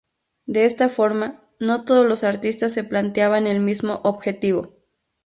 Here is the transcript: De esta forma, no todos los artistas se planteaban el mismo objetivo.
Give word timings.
De 0.47 0.65
esta 0.65 0.89
forma, 0.89 1.43
no 1.59 1.85
todos 1.85 2.07
los 2.07 2.23
artistas 2.23 2.73
se 2.73 2.83
planteaban 2.83 3.45
el 3.45 3.59
mismo 3.59 4.01
objetivo. 4.03 4.73